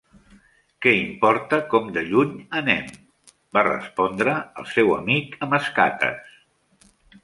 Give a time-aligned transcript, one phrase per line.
[0.85, 2.89] "Què importa com de lluny anem?",
[3.59, 6.39] va respondre el seu amic amb escates.